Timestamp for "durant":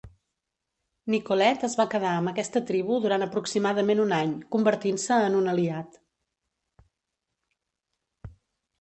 3.05-3.27